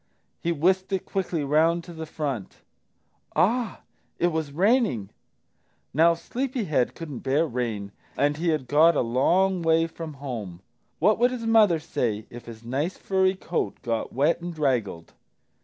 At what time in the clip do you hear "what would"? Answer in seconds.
10.97-11.39